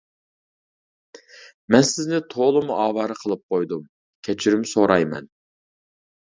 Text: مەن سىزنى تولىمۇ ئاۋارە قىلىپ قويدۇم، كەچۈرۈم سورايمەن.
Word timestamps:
مەن 1.75 1.85
سىزنى 1.89 2.23
تولىمۇ 2.33 2.79
ئاۋارە 2.87 3.19
قىلىپ 3.21 3.45
قويدۇم، 3.55 3.87
كەچۈرۈم 4.31 4.67
سورايمەن. 4.75 5.33